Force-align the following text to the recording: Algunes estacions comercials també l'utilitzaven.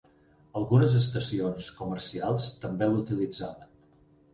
Algunes 0.61 0.95
estacions 1.01 1.69
comercials 1.83 2.51
també 2.67 2.93
l'utilitzaven. 2.93 3.75